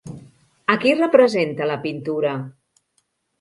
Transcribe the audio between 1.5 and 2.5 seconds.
la pintura?